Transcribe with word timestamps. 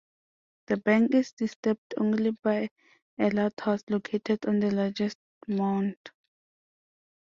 The 0.65 0.77
bank 0.77 1.13
is 1.13 1.31
disturbed 1.33 1.93
only 1.95 2.31
by 2.31 2.69
a 3.19 3.29
lighthouse 3.29 3.83
located 3.87 4.47
on 4.47 4.59
the 4.59 4.71
largest 4.71 5.19
mound. 5.47 5.97